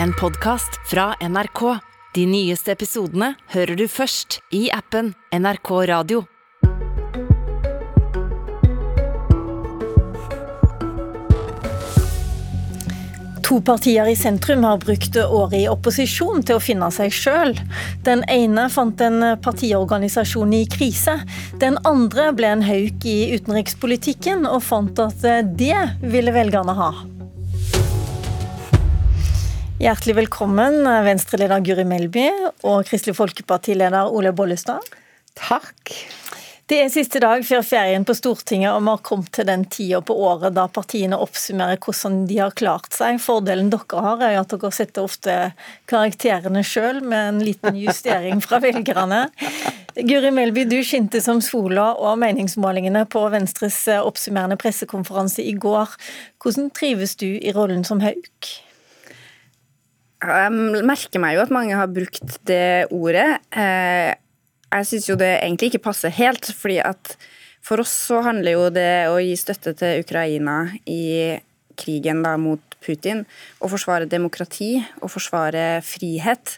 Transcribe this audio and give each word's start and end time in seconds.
en 0.00 0.12
podkast 0.12 0.70
fra 0.90 1.14
NRK. 1.20 1.78
De 2.14 2.26
nyeste 2.26 2.72
episodene 2.72 3.34
hører 3.54 3.76
du 3.76 3.88
først 3.88 4.40
i 4.52 4.68
appen 4.72 5.14
NRK 5.32 5.70
Radio. 5.88 6.24
To 13.42 13.58
partier 13.60 14.08
i 14.08 14.14
sentrum 14.16 14.62
har 14.64 14.78
brukt 14.80 15.16
året 15.20 15.58
i 15.58 15.68
opposisjon 15.68 16.40
til 16.46 16.56
å 16.56 16.62
finne 16.62 16.88
seg 16.94 17.12
sjøl. 17.12 17.52
Den 18.06 18.22
ene 18.32 18.68
fant 18.72 19.00
en 19.04 19.34
partiorganisasjon 19.44 20.54
i 20.56 20.62
krise. 20.72 21.18
Den 21.60 21.76
andre 21.88 22.30
ble 22.32 22.48
en 22.54 22.64
hauk 22.64 23.04
i 23.04 23.34
utenrikspolitikken 23.36 24.48
og 24.48 24.62
fant 24.64 25.04
at 25.04 25.26
det 25.58 25.76
ville 26.00 26.32
velgerne 26.32 26.80
ha. 26.80 26.92
Hjertelig 29.82 30.14
velkommen, 30.14 30.84
Venstre-leder 30.86 31.58
Guri 31.66 31.82
Melby 31.82 32.28
og 32.62 32.84
Kristelig 32.86 33.16
Folkeparti-leder 33.18 34.12
Ole 34.14 34.30
Bollestad. 34.30 34.78
Takk. 35.34 35.90
Det 36.70 36.78
er 36.84 36.92
siste 36.94 37.18
dag 37.18 37.42
før 37.42 37.64
ferien 37.66 38.06
på 38.06 38.14
Stortinget, 38.14 38.76
og 38.76 38.84
vi 38.84 38.92
har 38.92 39.02
kommet 39.02 39.32
til 39.34 39.50
den 39.50 39.66
tida 39.66 39.98
på 40.06 40.14
året 40.22 40.54
da 40.54 40.68
partiene 40.70 41.18
oppsummerer 41.18 41.82
hvordan 41.82 42.22
de 42.30 42.38
har 42.44 42.54
klart 42.54 42.94
seg. 42.94 43.18
Fordelen 43.26 43.74
dere 43.74 44.06
har, 44.06 44.22
er 44.22 44.38
at 44.44 44.54
dere 44.54 44.70
setter 44.70 45.02
ofte 45.02 45.36
karakterene 45.90 46.62
sjøl, 46.62 47.02
med 47.02 47.34
en 47.34 47.44
liten 47.50 47.82
justering 47.82 48.38
fra 48.46 48.62
velgerne. 48.62 49.24
Guri 49.98 50.30
Melby, 50.30 50.62
du 50.70 50.78
skinte 50.86 51.18
som 51.26 51.42
sola 51.42 51.90
og 51.98 52.20
meningsmålingene 52.22 53.08
på 53.10 53.26
Venstres 53.34 53.82
oppsummerende 53.98 54.62
pressekonferanse 54.62 55.42
i 55.42 55.58
går. 55.58 55.98
Hvordan 56.38 56.70
trives 56.70 57.18
du 57.18 57.32
i 57.34 57.50
rollen 57.50 57.82
som 57.82 58.06
hauk? 58.06 58.60
Jeg 60.22 60.84
merker 60.86 61.22
meg 61.22 61.36
jo 61.36 61.42
at 61.42 61.54
mange 61.54 61.74
har 61.74 61.90
brukt 61.90 62.36
det 62.46 62.86
ordet. 62.94 63.40
Eh, 63.50 64.12
jeg 64.72 64.88
syns 64.88 65.08
jo 65.10 65.16
det 65.18 65.32
egentlig 65.40 65.72
ikke 65.72 65.86
passer 65.88 66.14
helt, 66.14 66.46
fordi 66.56 66.78
at 66.84 67.16
for 67.62 67.82
oss 67.82 67.92
så 68.08 68.22
handler 68.26 68.56
jo 68.56 68.68
det 68.74 68.92
å 69.10 69.18
gi 69.22 69.34
støtte 69.38 69.74
til 69.78 70.02
Ukraina 70.02 70.64
i 70.86 71.38
krigen 71.78 72.22
da 72.24 72.36
mot 72.38 72.62
Putin, 72.82 73.22
å 73.62 73.70
forsvare 73.70 74.08
demokrati 74.10 74.76
og 75.00 75.10
forsvare 75.12 75.80
frihet. 75.86 76.56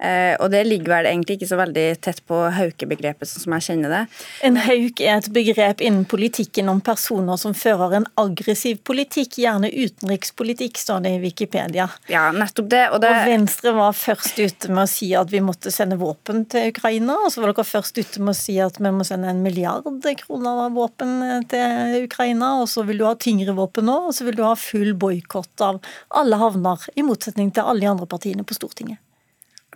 Eh, 0.00 0.32
og 0.40 0.48
det 0.52 0.62
ligger 0.64 0.94
vel 0.94 1.08
egentlig 1.10 1.36
ikke 1.36 1.50
så 1.50 1.58
veldig 1.60 1.84
tett 2.00 2.22
på 2.28 2.38
haukebegrepet, 2.56 3.28
sånn 3.28 3.44
som 3.44 3.54
jeg 3.56 3.66
kjenner 3.66 3.92
det. 3.92 4.02
En 4.48 4.56
hauk 4.64 5.02
er 5.04 5.18
et 5.18 5.28
begrep 5.34 5.82
innen 5.84 6.06
politikken 6.08 6.70
om 6.72 6.80
personer 6.84 7.36
som 7.40 7.52
fører 7.56 7.98
en 7.98 8.06
aggressiv 8.20 8.80
politikk, 8.88 9.36
gjerne 9.42 9.68
utenrikspolitikk, 9.68 10.80
står 10.80 11.04
det 11.04 11.12
i 11.18 11.20
Wikipedia. 11.24 11.90
Ja, 12.12 12.30
nettopp 12.32 12.70
det. 12.72 12.86
Og, 12.94 13.02
det... 13.04 13.10
og 13.12 13.28
Venstre 13.28 13.74
var 13.76 13.98
først 13.98 14.40
ute 14.40 14.72
med 14.72 14.86
å 14.86 14.90
si 14.90 15.10
at 15.18 15.34
vi 15.34 15.42
måtte 15.44 15.72
sende 15.74 16.00
våpen 16.00 16.46
til 16.50 16.72
Ukraina, 16.72 17.18
og 17.26 17.34
så 17.34 17.44
var 17.44 17.52
dere 17.52 17.68
først 17.68 18.00
ute 18.00 18.24
med 18.24 18.32
å 18.32 18.40
si 18.40 18.56
at 18.62 18.80
vi 18.80 18.94
må 18.94 19.04
sende 19.06 19.28
en 19.32 19.44
milliard 19.44 19.84
kroner 20.24 20.64
av 20.64 20.74
våpen 20.78 21.44
til 21.50 22.06
Ukraina, 22.06 22.54
og 22.62 22.70
så 22.72 22.86
vil 22.88 23.02
du 23.02 23.06
ha 23.08 23.12
tyngre 23.20 23.52
våpen 23.56 23.88
nå, 23.90 23.98
og 24.08 24.16
så 24.16 24.24
vil 24.24 24.38
du 24.40 24.44
ha 24.46 24.56
full 24.56 24.94
boikott 24.96 25.66
av 25.66 25.84
alle 26.08 26.40
havner, 26.40 26.88
i 26.96 27.04
motsetning 27.04 27.52
til 27.52 27.66
alle 27.68 27.84
de 27.84 27.92
andre 27.92 28.08
partiene 28.08 28.46
på 28.46 28.56
Stortinget. 28.56 29.02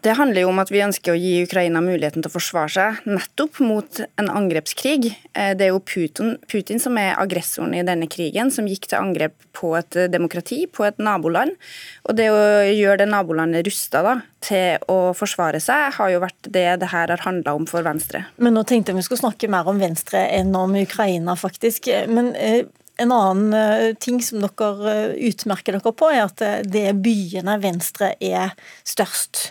Det 0.04 0.12
handler 0.18 0.44
jo 0.44 0.50
om 0.50 0.60
at 0.60 0.68
vi 0.68 0.82
ønsker 0.84 1.14
å 1.14 1.16
gi 1.16 1.38
Ukraina 1.46 1.80
muligheten 1.80 2.20
til 2.20 2.28
å 2.28 2.34
forsvare 2.34 2.72
seg 2.74 3.06
nettopp 3.08 3.60
mot 3.64 4.00
en 4.20 4.28
angrepskrig. 4.28 5.14
Eh, 5.32 5.54
det 5.56 5.68
er 5.68 5.72
jo 5.72 5.80
Putin, 5.80 6.34
Putin, 6.50 6.82
som 6.82 6.98
er 7.00 7.16
aggressoren 7.16 7.72
i 7.72 7.84
denne 7.86 8.08
krigen, 8.12 8.52
som 8.52 8.68
gikk 8.68 8.90
til 8.90 9.00
angrep 9.00 9.38
på 9.56 9.72
et 9.78 9.96
demokrati, 10.12 10.64
på 10.68 10.84
et 10.84 11.00
naboland. 11.00 11.56
Og 12.04 12.18
det 12.18 12.28
å 12.34 12.38
gjøre 12.68 13.00
det 13.00 13.08
nabolandet 13.14 13.64
rusta 13.64 14.18
til 14.44 14.84
å 14.92 15.14
forsvare 15.16 15.62
seg, 15.62 15.94
har 15.96 16.12
jo 16.12 16.22
vært 16.26 16.52
det 16.52 16.68
det 16.82 16.92
her 16.92 17.08
har 17.08 17.24
handla 17.24 17.54
om 17.56 17.64
for 17.70 17.86
Venstre. 17.86 18.26
Men 18.36 18.58
nå 18.58 18.66
tenkte 18.68 18.92
jeg 18.92 19.00
vi 19.00 19.06
skulle 19.08 19.24
snakke 19.24 19.48
mer 19.48 19.68
om 19.70 19.80
Venstre 19.80 20.26
enn 20.36 20.52
om 20.58 20.76
Ukraina, 20.76 21.38
faktisk. 21.38 21.88
Men 22.12 22.34
eh, 22.36 22.66
en 22.96 23.12
annen 23.12 23.54
eh, 23.54 23.94
ting 23.98 24.20
som 24.22 24.42
dere 24.42 24.92
eh, 24.92 25.16
utmerker 25.30 25.76
dere 25.76 25.94
på, 25.94 26.10
er 26.12 26.24
at 26.28 26.44
eh, 26.44 26.60
det 26.62 26.84
er 26.90 27.00
byene 27.02 27.56
Venstre 27.62 28.12
er 28.22 28.54
størst. 28.86 29.48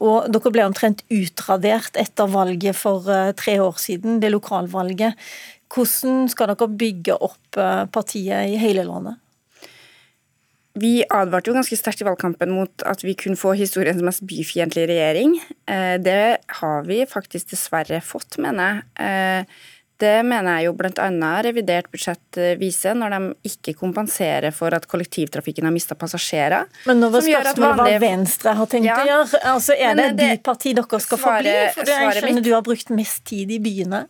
Og 0.00 0.30
dere 0.32 0.52
ble 0.54 0.64
omtrent 0.64 1.04
utradert 1.12 1.98
etter 2.00 2.30
valget 2.32 2.78
for 2.78 3.04
tre 3.36 3.58
år 3.60 3.76
siden, 3.82 4.20
det 4.22 4.32
lokalvalget. 4.32 5.18
Hvordan 5.72 6.26
skal 6.32 6.52
dere 6.52 6.72
bygge 6.72 7.16
opp 7.20 7.58
partiet 7.92 8.52
i 8.52 8.58
hele 8.60 8.86
landet? 8.86 9.20
Vi 10.76 11.00
advarte 11.08 11.48
jo 11.48 11.56
ganske 11.56 11.76
sterkt 11.80 12.02
i 12.02 12.06
valgkampen 12.06 12.50
mot 12.52 12.84
at 12.84 13.00
vi 13.00 13.14
kunne 13.16 13.40
få 13.40 13.54
historiens 13.56 14.02
mest 14.04 14.20
byfiendtlige 14.28 14.90
regjering. 14.90 15.38
Det 16.04 16.24
har 16.60 16.84
vi 16.84 16.98
faktisk 17.08 17.48
dessverre 17.54 18.02
fått, 18.04 18.36
mener 18.44 18.82
jeg. 19.00 19.48
Det 19.96 20.16
mener 20.28 20.58
jeg 20.58 20.68
jo 20.68 20.74
bl.a. 20.76 21.28
revidert 21.46 21.86
budsjett 21.92 22.38
eh, 22.40 22.56
viser, 22.60 22.96
når 22.98 23.14
de 23.14 23.20
ikke 23.48 23.72
kompenserer 23.78 24.52
for 24.52 24.74
at 24.76 24.84
kollektivtrafikken 24.90 25.64
har 25.64 25.72
mista 25.72 25.96
passasjerer. 25.96 26.68
Men 26.88 27.00
nå 27.00 27.08
var 27.14 27.24
spørsmålet 27.24 27.80
vanlige... 27.80 27.96
hva 27.96 28.02
Venstre 28.04 28.54
har 28.58 28.70
tenkt 28.72 28.90
ja. 28.90 28.98
å 29.00 29.08
gjøre. 29.08 29.40
Altså, 29.54 29.78
Er 29.78 29.96
det 29.96 30.10
det 30.18 30.28
byparti 30.36 30.74
dere 30.76 31.00
skal 31.06 31.22
få 31.22 31.38
bli? 31.40 31.56
For 31.78 31.94
jeg 31.94 32.12
skjønner 32.20 32.28
mitt... 32.28 32.44
du 32.44 32.52
har 32.52 32.68
brukt 32.68 32.92
mest 32.92 33.24
tid 33.32 33.56
i 33.56 33.60
byene 33.62 34.04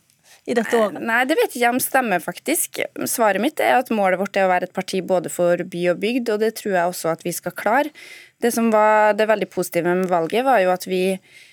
i 0.47 0.55
dette 0.59 0.79
året. 0.79 0.99
Nei, 1.03 1.23
det 1.27 1.39
vet 1.39 1.55
jeg 1.55 1.63
ikke 1.63 1.75
om 1.75 1.83
stemmer, 1.83 2.23
faktisk. 2.23 2.83
Svaret 3.11 3.43
mitt 3.43 3.63
er 3.63 3.79
at 3.79 3.91
målet 3.95 4.19
vårt 4.21 4.39
er 4.39 4.47
å 4.47 4.53
være 4.53 4.69
et 4.71 4.75
parti 4.75 5.03
både 5.07 5.31
for 5.31 5.63
by 5.71 5.89
og 5.95 6.03
bygd, 6.03 6.35
og 6.35 6.43
det 6.43 6.55
tror 6.59 6.75
jeg 6.75 6.93
også 6.93 7.15
at 7.15 7.27
vi 7.27 7.35
skal 7.35 7.55
klare. 7.55 7.95
Det 8.43 8.51
som 8.55 8.71
var 8.75 9.15
det 9.19 9.27
veldig 9.31 9.51
positive 9.55 9.95
med 10.03 10.11
valget, 10.11 10.47
var 10.47 10.63
jo 10.63 10.75
at 10.75 10.87
vi 10.91 11.03
Eh, 11.19 11.46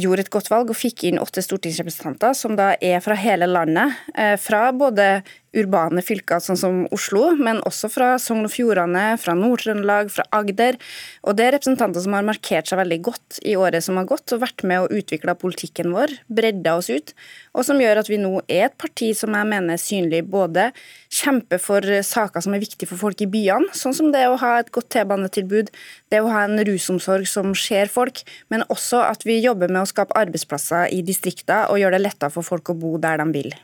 gjorde 0.00 0.26
et 0.26 0.32
godt 0.32 0.50
valg 0.52 0.72
og 0.72 0.76
fikk 0.78 1.06
inn 1.08 1.20
åtte 1.22 1.42
stortingsrepresentanter, 1.44 2.34
som 2.36 2.56
da 2.58 2.74
er 2.80 3.00
fra 3.04 3.16
hele 3.18 3.48
landet. 3.48 3.96
Eh, 4.14 4.36
fra 4.40 4.68
både 4.76 5.22
urbane 5.56 6.02
fylker, 6.04 6.38
sånn 6.42 6.58
som 6.58 6.80
Oslo, 6.94 7.32
men 7.38 7.58
også 7.66 7.90
fra 7.90 8.10
Sogn 8.22 8.46
og 8.46 8.52
Fjordane, 8.54 9.16
fra 9.20 9.34
Nord-Trøndelag, 9.38 10.10
fra 10.14 10.24
Agder. 10.36 10.78
Og 11.26 11.36
det 11.38 11.46
er 11.46 11.54
representanter 11.56 12.04
som 12.04 12.14
har 12.14 12.26
markert 12.26 12.70
seg 12.70 12.80
veldig 12.80 13.00
godt 13.08 13.40
i 13.42 13.56
året 13.58 13.84
som 13.84 13.98
har 13.98 14.08
gått, 14.10 14.30
og 14.34 14.42
vært 14.44 14.64
med 14.66 14.84
å 14.84 15.00
utvikle 15.00 15.34
politikken 15.38 15.90
vår, 15.94 16.14
bredda 16.30 16.76
oss 16.78 16.90
ut, 16.92 17.14
og 17.56 17.66
som 17.66 17.80
gjør 17.82 18.02
at 18.02 18.10
vi 18.10 18.20
nå 18.22 18.32
er 18.46 18.68
et 18.68 18.78
parti 18.78 19.10
som 19.16 19.34
jeg 19.34 19.50
mener 19.50 19.74
er 19.74 19.82
synlig 19.82 20.22
både 20.30 20.68
kjemper 21.10 21.58
for 21.62 21.82
saker 22.06 22.44
som 22.44 22.54
er 22.54 22.62
viktige 22.62 22.88
for 22.90 23.00
folk 23.00 23.24
i 23.24 23.30
byene, 23.30 23.72
sånn 23.76 23.96
som 23.96 24.12
det 24.14 24.26
å 24.30 24.38
ha 24.40 24.56
et 24.60 24.70
godt 24.74 24.92
T-banetilbud, 24.94 25.72
det 26.10 26.22
å 26.22 26.30
ha 26.30 26.44
en 26.46 26.62
rusomsorg 26.66 27.26
som 27.30 27.54
ser 27.58 27.90
folk, 27.90 28.22
men 28.50 28.66
også 28.70 29.02
at 29.06 29.26
vi 29.26 29.40
jobber 29.40 29.72
med 29.72 29.82
å 29.82 29.90
skape 29.90 30.16
arbeidsplasser 30.18 30.90
i 30.94 31.02
distrikter 31.06 31.70
og 31.70 31.82
gjøre 31.82 31.98
det 31.98 32.06
lettere 32.06 32.34
for 32.34 32.46
folk 32.46 32.70
å 32.70 32.78
bo 32.78 32.96
der 33.02 33.18
de 33.22 33.28
vil. 33.34 33.54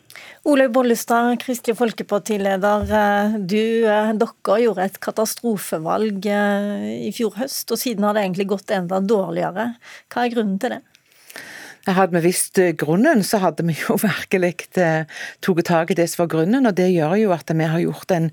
Olaug 0.47 0.72
Bollestad, 0.77 1.32
Kristelig 1.43 1.77
Folkeparti-leder. 1.78 2.84
Eh, 3.00 3.38
du, 3.38 3.87
eh, 3.87 4.12
dere 4.15 4.59
gjorde 4.62 4.84
et 4.84 5.00
katastrofevalg 5.03 6.27
eh, 6.31 7.06
i 7.09 7.12
fjor 7.16 7.34
høst, 7.41 7.72
og 7.72 7.81
siden 7.81 8.06
har 8.06 8.15
det 8.15 8.22
egentlig 8.27 8.47
gått 8.54 8.71
enda 8.71 9.00
dårligere. 9.03 9.72
Hva 10.12 10.25
er 10.25 10.34
grunnen 10.34 10.60
til 10.62 10.77
det? 10.77 10.82
Hadde 11.86 12.16
vi 12.16 12.24
visst 12.26 12.58
grunnen, 12.80 13.20
så 13.22 13.38
hadde 13.38 13.62
vi 13.69 13.76
jo 13.78 13.94
virkelig 14.02 14.54
tatt 14.74 15.60
tak 15.66 15.92
i 15.92 15.97
det 15.98 16.08
som 16.10 16.24
var 16.24 16.32
grunnen. 16.32 16.66
og 16.66 16.74
Det 16.74 16.88
gjør 16.91 17.14
jo 17.20 17.34
at 17.34 17.50
vi 17.54 17.69
har 17.70 17.78
gjort 17.78 18.10
en 18.10 18.30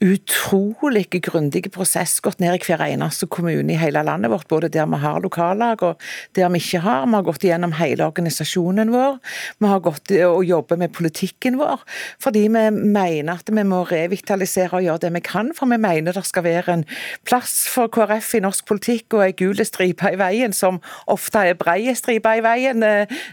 utrolig 0.00 1.06
grundig 1.24 1.66
prosess, 1.72 2.18
gått 2.24 2.40
ned 2.40 2.56
i 2.56 2.62
hver 2.64 2.84
eneste 2.86 3.28
kommune 3.32 3.72
i 3.72 3.78
hele 3.80 4.02
landet 4.04 4.32
vårt, 4.32 4.48
både 4.48 4.70
der 4.72 4.88
vi 4.88 5.00
har 5.00 5.20
lokallag 5.20 5.84
og 5.84 6.02
der 6.36 6.48
vi 6.52 6.60
ikke 6.60 6.82
har. 6.84 7.04
Vi 7.06 7.16
har 7.16 7.26
gått 7.26 7.44
gjennom 7.44 7.74
hele 7.76 8.08
organisasjonen 8.08 8.92
vår. 8.92 9.18
Vi 9.60 9.70
har 9.70 9.84
gått 9.84 10.12
og 10.16 10.44
jobbet 10.44 10.80
med 10.80 10.94
politikken 10.96 11.60
vår, 11.60 11.84
fordi 12.22 12.46
vi 12.48 12.64
mener 12.72 13.36
at 13.36 13.52
vi 13.52 13.64
må 13.64 13.82
revitalisere 13.88 14.80
og 14.80 14.88
gjøre 14.88 15.04
det 15.04 15.12
vi 15.18 15.24
kan. 15.24 15.52
For 15.56 15.68
vi 15.68 15.80
mener 15.80 16.16
det 16.16 16.24
skal 16.28 16.46
være 16.48 16.78
en 16.78 16.86
plass 17.28 17.66
for 17.72 17.92
KrF 17.92 18.34
i 18.38 18.42
norsk 18.44 18.66
politikk 18.68 19.16
og 19.18 19.26
ei 19.26 19.36
gul 19.36 19.60
stripe 19.66 20.12
i 20.12 20.20
veien, 20.20 20.56
som 20.56 20.80
ofte 21.12 21.44
er 21.52 21.60
brei 21.60 21.92
stripe 21.96 22.32
i 22.36 22.44
veien 22.44 22.84
eh, 22.84 22.85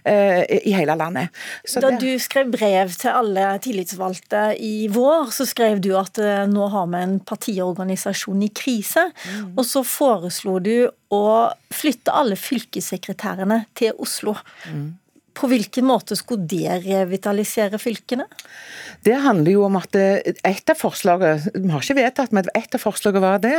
i 0.04 0.74
hele 0.74 0.96
landet. 0.98 1.34
Så 1.66 1.82
da 1.84 1.92
det... 1.94 2.00
du 2.04 2.20
skrev 2.22 2.52
brev 2.54 2.92
til 3.00 3.14
alle 3.14 3.46
tillitsvalgte 3.64 4.44
i 4.60 4.88
vår, 4.92 5.32
så 5.36 5.48
skrev 5.48 5.82
du 5.84 5.94
at 6.00 6.20
eh, 6.22 6.44
nå 6.50 6.68
har 6.74 6.90
vi 6.92 7.04
en 7.04 7.20
partiorganisasjon 7.24 8.44
i 8.46 8.52
krise. 8.56 9.10
Mm. 9.12 9.54
Og 9.58 9.66
så 9.68 9.84
foreslo 9.88 10.60
du 10.64 10.76
å 11.14 11.26
flytte 11.74 12.14
alle 12.14 12.38
fylkessekretærene 12.40 13.64
til 13.78 13.98
Oslo. 14.02 14.36
Mm. 14.70 14.92
På 15.34 15.48
hvilken 15.50 15.88
måte 15.90 16.16
skulle 16.20 16.46
det 16.46 16.84
revitalisere 16.86 17.80
fylkene? 17.82 18.28
Det 19.04 19.16
handler 19.24 19.56
jo 19.56 19.64
om 19.66 19.78
at 19.80 19.96
et 19.98 20.70
av 20.70 20.78
forslagene, 20.80 21.52
vi 21.58 21.72
har 21.74 21.82
ikke 21.84 21.98
vedtatt, 21.98 22.36
men 22.36 22.48
et 22.56 22.78
av 22.78 22.84
forslagene 22.84 23.24
var 23.24 23.42
det. 23.44 23.58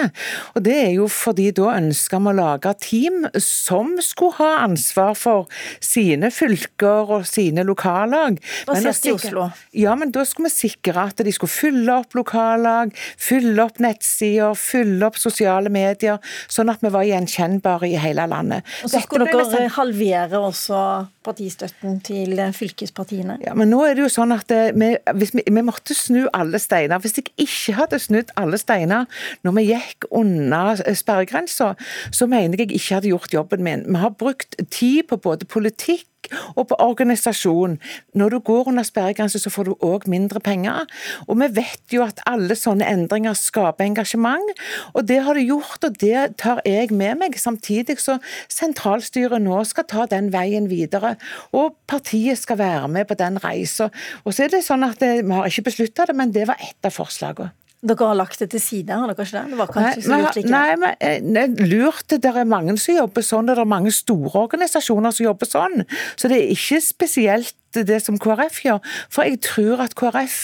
Og 0.54 0.62
det 0.64 0.76
er 0.86 0.92
jo 0.94 1.08
fordi 1.10 1.50
da 1.56 1.72
ønsker 1.74 2.22
vi 2.22 2.30
å 2.30 2.36
lage 2.38 2.72
team 2.84 3.26
som 3.42 3.96
skulle 4.04 4.38
ha 4.38 4.62
ansvar 4.68 5.18
for 5.18 5.50
sine 5.82 6.30
fylker 6.32 7.10
og 7.18 7.26
sine 7.28 7.66
lokallag. 7.66 8.38
Basert 8.70 9.10
i 9.10 9.16
Oslo? 9.16 9.48
Ja, 9.76 9.96
men 9.98 10.14
da 10.14 10.24
skulle 10.28 10.52
vi 10.52 10.68
sikre 10.70 11.08
at 11.10 11.20
de 11.26 11.34
skulle 11.34 11.52
fylle 11.52 11.98
opp 11.98 12.14
lokallag, 12.16 12.94
fylle 13.18 13.66
opp 13.66 13.82
nettsider, 13.82 14.54
fylle 14.56 15.10
opp 15.10 15.18
sosiale 15.20 15.72
medier, 15.74 16.22
sånn 16.46 16.70
at 16.72 16.84
vi 16.84 16.94
var 16.94 17.04
gjenkjennbare 17.10 17.90
i 17.90 17.98
hele 18.00 18.30
landet. 18.30 18.64
Og 18.86 18.94
så 18.94 19.02
skulle 19.04 19.26
dere 19.28 19.42
nesten... 19.42 19.70
halvere 19.74 20.40
også 20.40 20.80
partistøtten 21.24 21.63
til 22.05 22.40
fylkespartiene? 22.56 23.38
Ja, 23.44 23.55
men 23.58 23.70
nå 23.72 23.82
er 23.87 23.96
det 23.96 24.05
jo 24.05 24.12
sånn 24.12 24.34
at 24.34 24.50
eh, 24.55 24.72
vi, 24.76 24.94
vi, 25.20 25.28
vi, 25.43 25.64
måtte 25.64 25.96
snu 25.96 26.25
alle 26.37 26.61
steiner. 26.62 27.02
Hvis 27.02 27.19
jeg 27.20 27.31
ikke 27.40 27.76
hadde 27.78 28.00
snudd 28.02 28.32
alle 28.40 28.61
steiner 28.61 29.08
når 29.46 29.58
vi 29.58 29.66
gikk 29.72 30.08
under 30.14 30.82
sperregrensa, 30.96 31.75
så 32.14 32.28
mener 32.31 32.58
jeg 32.61 32.64
jeg 32.64 32.81
ikke 32.81 32.99
hadde 32.99 33.12
gjort 33.12 33.34
jobben 33.34 33.64
min. 33.64 33.87
Vi 33.88 34.00
har 34.00 34.14
brukt 34.19 34.56
tid 34.72 35.05
på 35.11 35.20
både 35.20 35.49
politikk 35.49 36.06
og 36.54 36.68
på 36.70 36.78
organisasjon. 36.78 37.78
Når 38.14 38.34
du 38.34 38.38
går 38.44 38.70
under 38.72 38.86
sperregrense, 38.86 39.38
så 39.38 39.52
får 39.52 39.68
du 39.68 39.74
òg 39.84 40.06
mindre 40.10 40.40
penger. 40.44 40.84
Og 41.28 41.38
vi 41.40 41.50
vet 41.60 41.94
jo 41.94 42.04
at 42.06 42.22
alle 42.30 42.56
sånne 42.58 42.86
endringer 42.88 43.36
skaper 43.38 43.86
engasjement, 43.86 44.54
og 44.94 45.08
det 45.08 45.20
har 45.26 45.38
det 45.38 45.46
gjort, 45.48 45.84
og 45.84 45.98
det 46.00 46.36
tar 46.40 46.62
jeg 46.68 46.92
med 46.94 47.20
meg. 47.22 47.38
Samtidig 47.40 47.98
så 48.02 48.18
sentralstyret 48.52 49.42
nå 49.42 49.62
skal 49.68 49.88
ta 49.90 50.06
den 50.10 50.30
veien 50.34 50.68
videre, 50.70 51.16
og 51.52 51.76
partiet 51.90 52.40
skal 52.40 52.60
være 52.60 52.88
med 52.88 53.08
på 53.10 53.18
den 53.18 53.40
reisa. 53.44 53.90
Og 54.24 54.34
så 54.34 54.46
er 54.46 54.54
det 54.54 54.64
sånn 54.66 54.86
at 54.86 55.00
det, 55.00 55.12
Vi 55.24 55.32
har 55.32 55.46
ikke 55.46 55.70
beslutta 55.70 56.06
det, 56.06 56.16
men 56.16 56.32
det 56.32 56.48
var 56.48 56.60
ett 56.60 56.84
av 56.84 56.92
forslagene. 56.94 57.52
Dere 57.84 58.08
har 58.08 58.16
lagt 58.16 58.40
det 58.40 58.48
til 58.54 58.62
side, 58.62 58.96
har 58.96 59.10
dere 59.10 59.26
ikke 59.26 59.36
det? 59.36 59.50
Det 59.50 59.58
var 59.58 59.72
kanskje 59.75 59.90
nei, 59.94 60.04
så 60.04 60.20
lurt 60.22 60.38
likevel? 60.38 60.54
Nei, 60.54 60.76
men 60.81 61.40
eh, 61.42 61.66
lurt. 61.75 62.06
Det 62.14 62.31
er 62.31 62.48
mange 62.48 62.76
som 62.81 62.96
jobber 62.96 63.26
sånn, 63.26 63.50
og 63.50 63.58
det 63.58 63.64
er 63.64 63.75
mange 63.75 63.92
store 63.92 64.46
organisasjoner 64.46 65.12
som 65.16 65.26
jobber 65.28 65.50
sånn. 65.50 65.84
Så 66.16 66.31
det 66.32 66.40
er 66.40 66.54
ikke 66.56 66.81
spesielt 66.84 67.54
det 67.82 68.00
som 68.04 68.18
KrF 68.20 68.60
gjør. 68.64 68.80
For 69.12 69.26
jeg 69.26 69.40
tror 69.44 69.82
at 69.84 69.96
KrF 69.98 70.36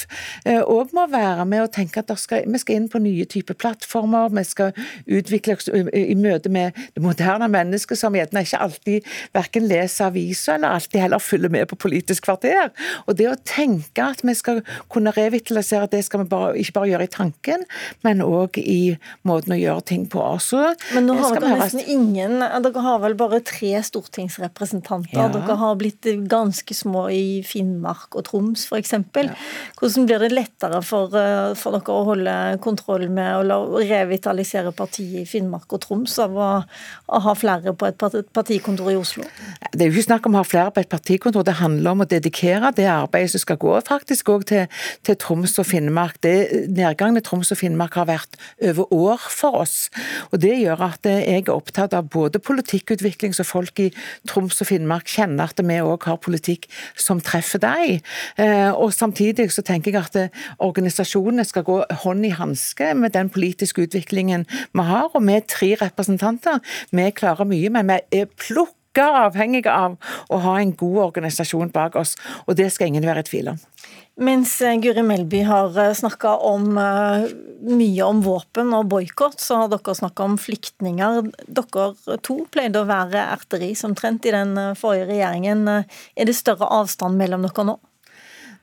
òg 0.50 0.90
eh, 0.90 0.94
må 0.96 1.06
være 1.12 1.46
med 1.48 1.64
og 1.64 1.72
tenke 1.74 2.02
at 2.02 2.10
skal, 2.18 2.44
vi 2.50 2.60
skal 2.60 2.80
inn 2.80 2.88
på 2.90 3.00
nye 3.02 3.26
typer 3.30 3.54
plattformer. 3.54 4.32
Vi 4.34 4.44
skal 4.48 4.74
utvikle 5.06 5.56
oss 5.56 5.70
i 5.70 6.16
møte 6.18 6.50
med 6.52 6.76
det 6.96 7.04
moderne 7.04 7.48
mennesket 7.50 8.00
som 8.00 8.16
gjerne 8.16 8.44
ikke 8.44 8.62
alltid 8.64 9.08
verken 9.36 9.68
leser 9.70 10.10
aviser 10.10 10.58
eller 10.58 10.76
alltid 10.78 11.04
heller 11.04 11.22
følger 11.22 11.52
med 11.52 11.68
på 11.70 11.78
Politisk 11.80 12.26
kvarter. 12.26 12.70
Og 13.06 13.16
det 13.18 13.28
å 13.30 13.36
tenke 13.46 14.04
at 14.04 14.24
vi 14.26 14.34
skal 14.36 14.60
kunne 14.92 15.14
revitalisere 15.16 15.88
det 15.90 16.02
skal 16.06 16.24
vi 16.24 16.30
bare, 16.32 16.52
ikke 16.60 16.76
bare 16.76 16.90
gjøre 16.92 17.06
i 17.06 17.12
tanken, 17.12 17.64
men 18.06 18.24
òg 18.24 18.58
i 18.60 18.96
måten 19.28 19.54
å 19.56 19.60
gjøre 19.60 19.86
ting 19.92 20.06
på. 20.10 20.22
Så 20.42 20.60
men 20.94 21.08
nå 21.08 21.16
har 21.20 21.38
dere 21.38 21.56
nesten 21.60 21.84
ingen 21.86 22.40
Dere 22.40 22.82
har 22.84 23.00
vel 23.02 23.16
bare 23.18 23.40
tre 23.46 23.72
stortingsrepresentanter. 23.84 25.16
Ja. 25.16 25.28
Dere 25.32 25.56
har 25.60 25.78
blitt 25.80 26.06
ganske 26.30 26.74
små 26.76 27.06
i 27.12 27.19
i 27.20 27.40
Finnmark 27.46 28.16
og 28.18 28.24
Troms 28.28 28.66
f.eks. 28.68 28.94
Ja. 28.96 29.34
Hvordan 29.78 30.06
blir 30.08 30.22
det 30.24 30.30
lettere 30.32 30.80
for, 30.86 31.12
eh, 31.16 31.52
for, 31.58 31.76
dere 31.76 31.94
å 31.94 32.06
holde 32.08 32.34
kontroll 32.64 33.06
med 33.12 33.52
å 33.52 33.60
revitalisere 33.80 34.72
partiet 34.76 35.22
i 35.22 35.26
Finnmark 35.28 35.70
og 35.76 35.82
Troms 35.84 36.16
av 36.22 36.36
å, 36.36 36.50
å, 36.60 37.20
ha 37.26 37.34
flere 37.38 37.74
på 37.76 37.88
et 37.88 37.98
partikontor 38.34 38.92
i 38.92 38.98
Oslo? 38.98 39.26
Det 39.72 39.84
er 39.84 39.90
jo 39.90 39.96
ikke 39.96 40.08
snakk 40.10 40.28
om 40.28 40.38
å 40.38 40.42
ha 40.42 40.48
flere 40.48 40.74
på 40.74 40.84
et 40.84 40.92
partikontor, 40.92 41.46
det 41.46 41.58
handler 41.60 41.94
om 41.94 42.04
å 42.04 42.08
dedikere 42.10 42.72
det 42.76 42.88
arbeidet 42.90 43.34
som 43.34 43.44
skal 43.44 43.60
gå 43.60 43.76
faktisk 43.86 44.32
òg 44.34 44.46
til, 44.50 44.82
til, 45.06 45.18
Troms 45.20 45.56
og 45.60 45.68
Finnmark. 45.68 46.20
Det, 46.24 46.34
nedgangen 46.72 47.20
i 47.20 47.24
Troms 47.24 47.52
og 47.52 47.60
Finnmark 47.60 47.98
har 47.98 48.08
vært 48.10 48.38
over 48.70 48.92
år 48.94 49.26
for 49.30 49.62
oss. 49.62 49.88
og 50.30 50.40
Det 50.42 50.54
gjør 50.60 50.86
at 50.90 51.08
jeg 51.10 51.44
er 51.44 51.52
opptatt 51.54 51.94
av 51.96 52.08
både 52.12 52.40
politikkutvikling, 52.42 53.34
så 53.36 53.46
folk 53.46 53.80
i 53.82 53.90
Troms 54.28 54.60
og 54.62 54.70
Finnmark 54.70 55.08
kjenner 55.10 55.50
at 55.50 55.60
vi 55.60 55.80
òg 55.82 56.06
har 56.08 56.20
politikk 56.22 56.68
som 56.94 57.09
treffer 57.18 57.58
deg. 57.58 58.04
Eh, 58.38 58.70
og 58.70 58.94
Samtidig 58.94 59.50
så 59.50 59.64
tenker 59.66 59.90
jeg 59.90 60.06
at 60.06 60.18
eh, 60.20 60.42
organisasjonene 60.62 61.44
skal 61.48 61.66
gå 61.66 61.80
hånd 62.04 62.26
i 62.28 62.34
hanske 62.36 62.94
med 62.94 63.16
den 63.16 63.30
politiske 63.34 63.82
utviklingen 63.88 64.46
vi 64.46 64.86
har. 64.86 65.10
Og 65.10 65.26
vi 65.26 65.34
er 65.34 65.48
tre 65.50 65.74
representanter. 65.80 66.62
Vi 66.94 67.10
klarer 67.10 67.48
mye, 67.50 67.72
men 67.74 67.90
vi 67.90 68.22
er 68.22 68.30
plukk 68.38 68.76
avhengige 68.98 69.70
av 69.70 69.96
å 70.28 70.40
ha 70.42 70.58
en 70.60 70.72
god 70.74 70.98
organisasjon 71.10 71.70
bak 71.70 71.96
oss, 71.96 72.16
og 72.46 72.56
det 72.56 72.70
skal 72.74 72.90
ingen 72.90 73.06
være 73.06 73.22
i 73.22 73.28
tvil 73.28 73.52
om. 73.52 73.60
Mens 74.20 74.56
eh, 74.60 74.76
Guri 74.82 75.02
Melby 75.06 75.44
har 75.46 75.78
snakka 75.94 76.34
om 76.44 76.74
mye 76.74 78.04
om 78.04 78.20
våpen 78.24 78.74
og 78.76 78.90
boikott, 78.90 79.38
så 79.40 79.62
har 79.62 79.70
dere 79.72 79.94
snakka 79.96 80.26
om 80.26 80.36
flyktninger. 80.40 81.30
Dere 81.46 82.18
to 82.26 82.40
pleide 82.52 82.82
å 82.82 82.88
være 82.88 83.22
erteri 83.36 83.74
som 83.78 83.94
trent 83.94 84.26
i 84.26 84.34
den 84.34 84.58
forrige 84.76 85.08
regjeringen. 85.12 85.68
Er 85.70 86.28
det 86.28 86.36
større 86.36 86.68
avstand 86.80 87.16
mellom 87.20 87.46
dere 87.46 87.68
nå? 87.70 87.78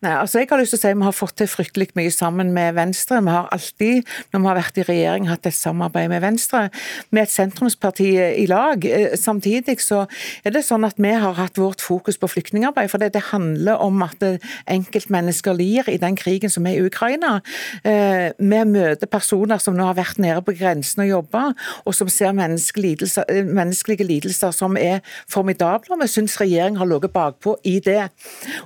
Nei, 0.06 0.14
altså 0.14 0.42
jeg 0.42 0.50
har 0.52 0.60
lyst 0.62 0.76
til 0.76 0.78
å 0.78 0.82
si 0.84 0.94
Vi 0.94 1.06
har 1.08 1.16
fått 1.16 1.38
til 1.42 1.48
fryktelig 1.50 1.88
mye 1.98 2.12
sammen 2.14 2.52
med 2.54 2.76
Venstre. 2.78 3.18
Vi 3.26 3.34
har 3.34 3.48
alltid, 3.56 4.06
når 4.34 4.44
vi 4.44 4.50
har 4.50 4.58
vært 4.60 4.78
i 4.78 4.86
regjering, 4.86 5.30
hatt 5.32 5.48
et 5.50 5.58
samarbeid 5.58 6.12
med 6.12 6.22
Venstre. 6.22 6.68
Med 7.10 7.24
et 7.24 7.34
sentrumsparti 7.34 8.12
i 8.44 8.46
lag. 8.50 8.86
Eh, 8.86 9.16
samtidig 9.18 9.80
så 9.82 10.04
er 10.46 10.54
det 10.54 10.62
sånn 10.68 10.86
at 10.86 11.00
vi 11.02 11.14
har 11.18 11.34
hatt 11.40 11.58
vårt 11.58 11.82
fokus 11.82 12.20
på 12.22 12.30
flyktningarbeid. 12.30 12.92
For 12.94 13.02
det, 13.02 13.16
det 13.16 13.24
handler 13.32 13.82
om 13.82 14.04
at 14.06 14.22
enkeltmennesker 14.70 15.58
lir 15.58 15.90
i 15.90 15.98
den 16.02 16.18
krigen 16.20 16.54
som 16.54 16.68
er 16.70 16.78
i 16.78 16.86
Ukraina. 16.86 17.40
Eh, 17.82 18.30
vi 18.38 18.62
møter 18.70 19.10
personer 19.10 19.58
som 19.64 19.78
nå 19.78 19.90
har 19.90 19.98
vært 19.98 20.22
nede 20.22 20.46
på 20.46 20.54
grensen 20.60 21.08
og 21.08 21.10
jobba, 21.10 21.44
og 21.90 21.98
som 21.98 22.12
ser 22.14 22.38
menneskelige 22.38 24.06
lidelser, 24.06 24.52
eh, 24.52 24.56
som 24.62 24.78
er 24.78 25.02
formidable. 25.26 25.98
Vi 26.04 26.12
syns 26.12 26.38
regjeringen 26.38 26.78
har 26.84 26.90
ligget 26.94 27.18
bakpå 27.18 27.58
i 27.66 27.80
det. 27.82 28.12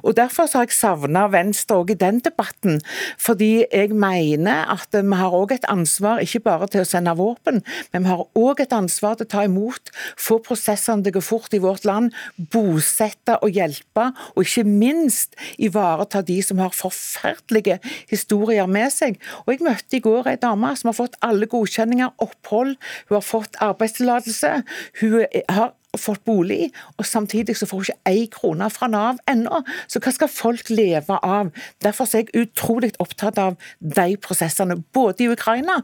Og 0.04 0.16
Derfor 0.22 0.46
så 0.46 0.60
har 0.60 0.68
jeg 0.68 0.76
savna 0.76 1.21
av 1.24 1.34
Venstre 1.36 1.80
òg 1.82 1.94
i 1.94 2.00
den 2.00 2.20
debatten. 2.24 2.80
Fordi 3.22 3.66
jeg 3.66 3.94
mener 3.98 4.66
at 4.72 4.94
vi 4.96 5.20
har 5.20 5.36
òg 5.36 5.56
et 5.56 5.68
ansvar, 5.72 6.22
ikke 6.24 6.44
bare 6.46 6.70
til 6.72 6.84
å 6.84 6.88
sende 6.88 7.16
våpen, 7.18 7.62
men 7.94 8.06
vi 8.06 8.12
har 8.12 8.24
òg 8.38 8.64
et 8.64 8.76
ansvar 8.76 9.18
til 9.18 9.28
å 9.28 9.32
ta 9.36 9.46
imot, 9.48 9.92
få 10.20 10.40
prosessene 10.46 11.04
til 11.06 11.16
å 11.16 11.18
gå 11.20 11.26
fort 11.26 11.56
i 11.58 11.62
vårt 11.64 11.86
land, 11.88 12.12
bosette 12.54 13.38
og 13.42 13.58
hjelpe, 13.58 14.10
og 14.36 14.46
ikke 14.46 14.66
minst 14.68 15.38
ivareta 15.62 16.24
de 16.26 16.40
som 16.46 16.62
har 16.64 16.76
forferdelige 16.76 17.80
historier 18.12 18.70
med 18.70 18.92
seg. 18.94 19.20
Og 19.46 19.54
Jeg 19.54 19.66
møtte 19.66 19.98
i 19.98 20.04
går 20.04 20.32
ei 20.32 20.40
dame 20.42 20.72
som 20.80 20.90
har 20.90 20.98
fått 20.98 21.20
alle 21.26 21.50
godkjenninger, 21.52 22.16
opphold, 22.24 22.78
hun 23.10 23.18
har 23.18 23.26
fått 23.26 23.60
arbeidstillatelse. 23.62 24.64
Hun 25.02 25.22
har 25.50 25.74
fått 26.00 26.24
bolig, 26.26 26.70
og 26.98 27.06
samtidig 27.06 27.58
så 27.58 27.68
får 27.68 27.82
hun 27.82 27.88
ikke 27.90 28.12
ei 28.12 28.28
krone 28.32 28.70
fra 28.72 28.88
Nav 28.92 29.20
ennå. 29.30 29.62
Så 29.92 30.00
hva 30.04 30.14
skal 30.16 30.32
folk 30.32 30.72
leve 30.72 31.18
av? 31.20 31.52
Derfor 31.84 32.08
er 32.08 32.24
jeg 32.24 32.46
utrolig 32.46 32.94
opptatt 33.04 33.40
av 33.42 33.58
de 33.80 34.16
prosessene, 34.22 34.80
både 34.96 35.26
i 35.26 35.32
Ukraina, 35.34 35.82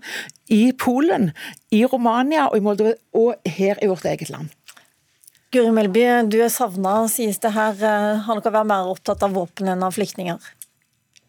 i 0.48 0.72
Polen, 0.80 1.32
i 1.76 1.84
Romania 1.86 2.48
og 2.48 2.60
i 2.60 2.64
Moldova, 2.64 2.96
og 3.18 3.52
her 3.58 3.84
i 3.84 3.92
vårt 3.92 4.08
eget 4.08 4.32
land. 4.32 4.54
Guri 5.52 5.72
Melby, 5.72 6.04
du 6.28 6.42
er 6.44 6.52
savna, 6.52 7.00
sies 7.12 7.40
det 7.44 7.54
her. 7.56 7.76
Har 8.26 8.40
dere 8.44 8.56
vært 8.60 8.68
mer 8.68 8.90
opptatt 8.92 9.24
av 9.24 9.36
våpen 9.36 9.72
enn 9.72 9.84
av 9.84 9.96
flyktninger? 9.96 10.40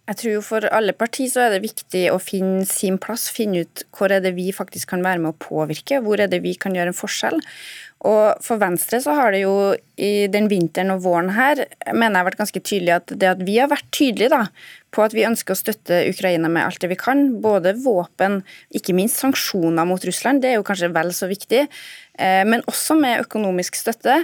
Jeg 0.09 0.17
tror 0.21 0.33
jo 0.33 0.45
For 0.45 0.69
alle 0.73 0.95
partier 0.97 1.29
så 1.29 1.45
er 1.45 1.55
det 1.55 1.65
viktig 1.67 2.07
å 2.13 2.21
finne 2.23 2.65
sin 2.69 2.97
plass, 3.03 3.27
finne 3.35 3.67
ut 3.67 3.85
hvor 3.93 4.13
er 4.15 4.23
det 4.25 4.33
vi 4.39 4.49
faktisk 4.57 4.95
kan 4.95 5.05
være 5.05 5.21
med 5.21 5.35
å 5.35 5.43
påvirke, 5.43 6.01
hvor 6.05 6.21
er 6.23 6.31
det 6.33 6.41
vi 6.45 6.55
kan 6.57 6.77
gjøre 6.77 6.95
en 6.95 6.97
forskjell. 6.97 7.37
Og 8.09 8.39
For 8.45 8.61
Venstre 8.63 9.01
så 9.03 9.17
har 9.19 9.35
det 9.35 9.43
jo 9.43 9.75
i 9.99 10.29
den 10.31 10.47
vinteren 10.49 10.95
og 10.95 11.03
våren 11.03 11.33
her 11.35 11.65
mener 11.91 12.21
jeg 12.21 12.29
vært 12.29 12.41
ganske 12.41 12.63
tydelig 12.63 12.95
at 12.95 13.15
det 13.21 13.31
at 13.33 13.41
vi 13.43 13.57
har 13.59 13.71
vært 13.73 13.89
tydelige 13.95 14.31
da, 14.33 14.45
på 14.95 15.03
at 15.03 15.17
vi 15.17 15.27
ønsker 15.27 15.53
å 15.53 15.59
støtte 15.59 16.05
Ukraina 16.09 16.49
med 16.53 16.63
alt 16.63 16.81
det 16.85 16.93
vi 16.93 17.01
kan, 17.01 17.25
både 17.43 17.75
våpen, 17.83 18.41
ikke 18.71 18.95
minst 18.97 19.19
sanksjoner 19.21 19.89
mot 19.89 20.07
Russland, 20.07 20.41
det 20.41 20.53
er 20.53 20.61
jo 20.61 20.69
kanskje 20.69 20.93
vel 20.95 21.11
så 21.17 21.29
viktig, 21.29 21.67
eh, 22.23 22.45
men 22.47 22.63
også 22.71 22.97
med 23.03 23.27
økonomisk 23.27 23.77
støtte. 23.77 24.23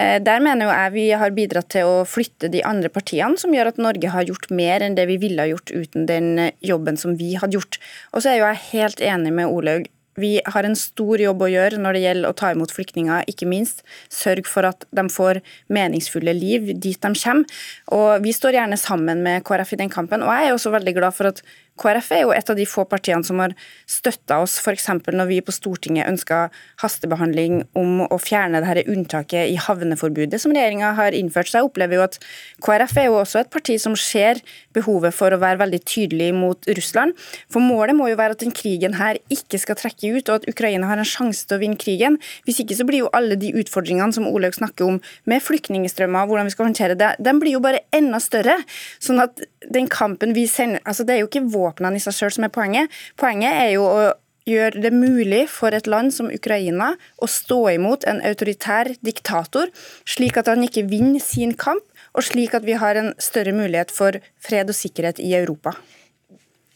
Eh, 0.00 0.18
der 0.24 0.40
mener 0.40 0.68
jo 0.68 0.72
jeg 0.72 0.94
vi 0.94 1.06
har 1.22 1.36
bidratt 1.36 1.70
til 1.74 1.88
å 1.88 2.02
flytte 2.08 2.48
de 2.52 2.62
andre 2.66 2.88
partiene, 2.92 3.36
som 3.40 3.52
gjør 3.54 3.72
at 3.72 3.80
Norge 3.82 4.12
har 4.14 4.28
gjort 4.28 4.50
mer 4.54 4.84
enn 4.86 4.96
det 4.96 5.06
vi 5.10 5.18
ville 5.20 5.42
ha 5.42 5.50
gjort 5.50 5.72
uten 5.74 6.06
den 6.08 6.50
jobben 6.64 7.00
som 7.00 7.18
vi 7.20 7.34
hadde 7.36 7.58
gjort. 7.58 7.80
Og 8.14 8.22
så 8.22 8.32
er 8.32 8.40
jo 8.40 8.48
jeg 8.48 8.66
helt 8.70 9.04
enig 9.12 9.34
med 9.36 9.50
Olaug 9.50 9.90
vi 10.20 10.40
har 10.44 10.66
en 10.66 10.76
stor 10.76 11.20
jobb 11.22 11.44
å 11.44 11.48
gjøre 11.50 11.78
når 11.80 11.96
det 11.96 12.02
gjelder 12.04 12.30
å 12.30 12.36
ta 12.36 12.50
imot 12.52 12.72
flyktninger, 12.74 13.24
ikke 13.30 13.48
minst. 13.48 13.84
Sørg 14.12 14.48
for 14.50 14.66
at 14.68 14.84
de 14.96 15.04
får 15.12 15.40
meningsfulle 15.72 16.34
liv 16.36 16.72
dit 16.74 16.98
de 17.00 17.12
kommer. 17.22 17.60
Og 17.94 18.22
Vi 18.24 18.34
står 18.36 18.58
gjerne 18.58 18.78
sammen 18.80 19.22
med 19.22 19.44
KrF 19.46 19.74
i 19.74 19.80
den 19.80 19.92
kampen. 19.92 20.22
Og 20.22 20.32
jeg 20.34 20.48
er 20.48 20.56
også 20.56 20.74
veldig 20.74 20.94
glad 20.98 21.16
for 21.16 21.30
at 21.30 21.42
KrF 21.80 22.10
er 22.12 22.22
jo 22.24 22.32
et 22.34 22.50
av 22.50 22.58
de 22.58 22.66
få 22.68 22.84
partiene 22.88 23.24
som 23.26 23.40
har 23.40 23.54
støtta 23.88 24.40
oss 24.44 24.58
f.eks. 24.60 24.88
når 25.06 25.28
vi 25.30 25.40
på 25.44 25.54
Stortinget 25.54 26.08
ønska 26.10 26.48
hastebehandling 26.82 27.62
om 27.78 28.02
å 28.04 28.18
fjerne 28.20 28.60
dette 28.64 28.84
unntaket 28.90 29.52
i 29.52 29.56
havneforbudet 29.60 30.40
som 30.42 30.54
regjeringa 30.54 30.92
har 30.98 31.16
innført. 31.16 31.50
Så 31.50 31.60
jeg 31.60 31.68
opplever 31.68 31.98
jo 31.98 32.04
at 32.04 32.18
KrF 32.64 32.96
er 33.00 33.08
jo 33.08 33.18
også 33.20 33.42
et 33.42 33.52
parti 33.52 33.78
som 33.80 33.96
ser 33.98 34.42
behovet 34.76 35.16
for 35.16 35.32
å 35.32 35.40
være 35.40 35.62
veldig 35.62 35.80
tydelig 35.88 36.30
mot 36.36 36.70
Russland. 36.76 37.16
For 37.50 37.64
målet 37.64 37.96
må 37.96 38.10
jo 38.10 38.18
være 38.20 38.36
at 38.36 38.44
den 38.44 38.54
krigen 38.56 38.98
her 39.00 39.18
ikke 39.32 39.60
skal 39.62 39.78
trekke 39.80 40.12
ut, 40.16 40.28
og 40.28 40.40
at 40.40 40.48
Ukraina 40.50 40.90
har 40.90 41.00
en 41.00 41.08
sjanse 41.08 41.46
til 41.46 41.58
å 41.58 41.62
vinne 41.62 41.80
krigen. 41.80 42.18
Hvis 42.46 42.60
ikke 42.62 42.76
så 42.78 42.86
blir 42.88 43.04
jo 43.04 43.12
alle 43.16 43.38
de 43.40 43.52
utfordringene 43.60 44.14
som 44.16 44.28
Olaug 44.28 44.56
snakker 44.56 44.86
om 44.86 45.00
med 45.30 45.44
flyktningstrømmer, 45.44 46.28
hvordan 46.28 46.48
vi 46.48 46.54
skal 46.54 46.68
håndtere 46.68 46.98
det, 46.98 47.14
den 47.22 47.40
blir 47.42 47.56
jo 47.56 47.64
bare 47.64 47.82
enda 47.96 48.20
større. 48.22 48.58
Sånn 49.02 49.22
at 49.22 49.40
den 49.70 49.88
kampen 49.92 50.32
vi 50.36 50.46
sender 50.48 50.80
altså 50.88 51.04
Det 51.04 51.14
er 51.14 51.20
jo 51.20 51.28
ikke 51.28 51.42
våpnene 51.60 52.00
i 52.00 52.02
seg 52.02 52.16
sjøl 52.16 52.34
som 52.36 52.48
er 52.48 52.54
poenget. 52.54 52.90
Poenget 53.20 53.52
er 53.52 53.70
jo 53.76 53.86
å 53.86 54.10
gjøre 54.48 54.82
det 54.82 54.92
mulig 54.94 55.44
for 55.52 55.74
et 55.76 55.88
land 55.90 56.14
som 56.14 56.30
Ukraina 56.32 56.94
å 57.20 57.28
stå 57.30 57.60
imot 57.74 58.06
en 58.08 58.22
autoritær 58.26 58.92
diktator, 59.04 59.70
slik 60.08 60.40
at 60.40 60.50
han 60.50 60.64
ikke 60.66 60.88
vinner 60.90 61.22
sin 61.22 61.54
kamp, 61.54 61.84
og 62.16 62.26
slik 62.26 62.56
at 62.58 62.66
vi 62.66 62.74
har 62.80 62.98
en 62.98 63.12
større 63.22 63.54
mulighet 63.54 63.92
for 63.94 64.18
fred 64.42 64.72
og 64.72 64.76
sikkerhet 64.76 65.20
i 65.22 65.34
Europa. 65.38 65.76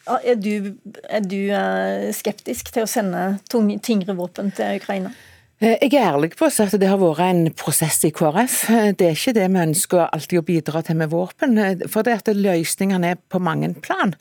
Er 0.04 0.36
du, 0.36 0.74
er 1.08 1.24
du 1.24 1.38
eh, 1.48 2.10
skeptisk 2.12 2.68
til 2.74 2.84
å 2.84 2.90
sende 2.90 3.38
tyngre 3.48 4.14
våpen 4.18 4.52
til 4.54 4.76
Ukraina? 4.76 5.14
Eh, 5.62 5.76
jeg 5.86 5.94
er 5.94 6.10
ærlig 6.10 6.32
på 6.34 6.48
at 6.50 6.74
det 6.80 6.88
har 6.90 6.98
vært 6.98 7.22
en 7.22 7.44
prosess 7.54 8.00
i 8.08 8.10
KrF. 8.14 8.56
Eh, 8.74 8.88
det 8.98 9.06
er 9.06 9.14
ikke 9.14 9.34
det 9.36 9.46
vi 9.52 9.62
ønsker 9.62 10.02
alltid 10.08 10.40
å 10.40 10.46
bidra 10.46 10.82
til 10.82 10.98
med 10.98 11.12
våpen. 11.12 11.54
Eh, 11.62 11.84
for 11.90 12.02
det 12.02 12.16
at 12.18 12.30
løsningene 12.34 13.12
er 13.14 13.20
på 13.30 13.38
mange 13.38 13.70
plan. 13.84 14.14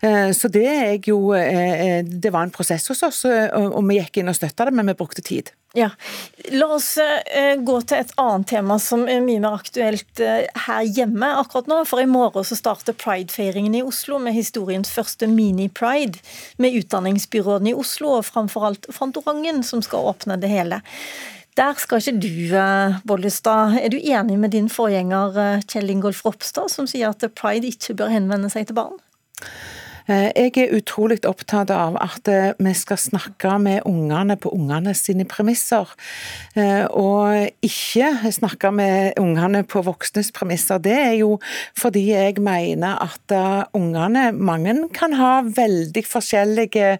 Så 0.00 0.48
det 0.48 0.66
er 0.66 0.98
jo 1.06 1.30
Det 1.30 2.32
var 2.32 2.42
en 2.42 2.50
prosess 2.50 2.88
hos 2.88 3.02
oss, 3.02 3.24
og 3.24 3.88
vi 3.88 3.98
gikk 3.98 4.18
inn 4.18 4.28
og 4.28 4.34
støtta 4.34 4.66
det, 4.66 4.74
men 4.74 4.86
vi 4.86 4.94
brukte 4.94 5.22
tid. 5.22 5.52
Ja. 5.72 5.90
La 6.50 6.66
oss 6.74 6.98
uh, 6.98 7.54
gå 7.62 7.76
til 7.86 8.00
et 8.02 8.12
annet 8.18 8.48
tema 8.50 8.78
som 8.82 9.04
er 9.06 9.20
mye 9.22 9.38
mer 9.42 9.54
aktuelt 9.60 10.22
uh, 10.22 10.42
her 10.66 10.86
hjemme 10.88 11.28
akkurat 11.38 11.70
nå. 11.70 11.82
For 11.86 12.02
i 12.02 12.08
morgen 12.10 12.46
så 12.46 12.58
starter 12.58 12.96
pridefeiringen 12.98 13.76
i 13.78 13.84
Oslo 13.86 14.18
med 14.22 14.34
historiens 14.34 14.90
første 14.90 15.30
mini-pride. 15.30 16.18
Med 16.58 16.74
utdanningsbyråden 16.82 17.70
i 17.70 17.76
Oslo 17.78 18.16
og 18.18 18.26
framfor 18.26 18.70
alt 18.70 18.90
Fantorangen 18.94 19.62
som 19.66 19.84
skal 19.86 20.10
åpne 20.10 20.40
det 20.42 20.50
hele. 20.50 20.82
Der 21.58 21.78
skal 21.78 22.02
ikke 22.02 22.18
du, 22.22 22.54
Bollestad. 23.06 23.76
Er 23.78 23.90
du 23.92 23.98
enig 23.98 24.38
med 24.38 24.54
din 24.54 24.70
forgjenger 24.70 25.60
Kjell 25.68 25.90
Ingolf 25.92 26.24
Ropstad, 26.24 26.70
som 26.72 26.86
sier 26.88 27.10
at 27.10 27.26
pride 27.36 27.68
ikke 27.68 27.98
bør 27.98 28.14
henvende 28.14 28.50
seg 28.50 28.70
til 28.70 28.78
barn? 28.78 28.98
Eh, 30.10 30.30
jeg 30.34 30.56
er 30.58 30.72
utrolig 30.74 31.20
opptatt 31.28 31.70
av 31.70 31.94
at 32.02 32.28
eh, 32.30 32.50
vi 32.58 32.72
skal 32.74 32.98
snakke 32.98 33.54
med 33.62 33.84
ungene 33.86 34.34
på 34.40 34.50
ungene 34.56 34.94
sine 34.98 35.26
premisser, 35.28 35.86
eh, 36.58 36.86
og 36.90 37.46
ikke 37.62 38.32
snakke 38.34 38.72
med 38.74 39.20
ungene 39.20 39.62
på 39.62 39.84
voksnes 39.86 40.32
premisser. 40.34 40.80
Det 40.82 40.96
er 40.96 41.14
jo 41.20 41.36
fordi 41.78 42.08
jeg 42.10 42.40
mener 42.42 42.98
at 43.04 43.34
ungene, 43.76 44.30
mange 44.34 44.74
kan 44.94 45.14
ha 45.18 45.40
veldig 45.44 46.02
forskjellige 46.06 46.98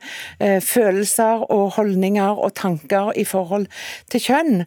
følelser 0.64 1.44
og 1.50 1.76
holdninger 1.76 2.38
og 2.38 2.54
tanker 2.58 3.10
i 3.18 3.24
forhold 3.28 3.66
til 4.10 4.22
kjønn, 4.24 4.64